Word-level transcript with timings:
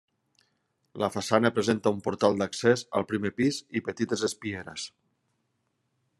La 1.03 1.09
façana 1.15 1.51
presenta 1.57 1.93
un 1.97 2.01
portal 2.07 2.39
d'accés 2.41 2.85
al 3.01 3.07
primer 3.13 3.33
pis 3.41 3.61
i 3.81 3.85
petites 3.91 4.27
espieres. 4.31 4.89